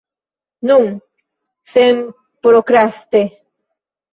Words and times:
Nun, 0.69 0.87
senprokraste. 1.73 3.21